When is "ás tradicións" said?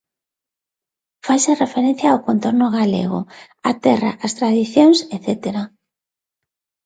4.25-4.97